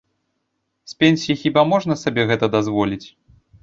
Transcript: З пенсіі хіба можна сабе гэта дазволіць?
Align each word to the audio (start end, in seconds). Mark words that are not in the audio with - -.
З 0.93 0.95
пенсіі 1.03 1.37
хіба 1.43 1.67
можна 1.75 2.01
сабе 2.03 2.29
гэта 2.35 2.55
дазволіць? 2.61 3.05